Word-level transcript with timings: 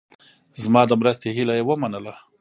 زما 0.63 0.81
د 0.87 0.91
مرستې 1.01 1.27
هیله 1.37 1.53
یې 1.59 1.63
ومنله. 1.65 2.13